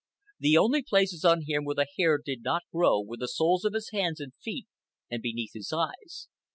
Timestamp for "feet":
4.41-4.65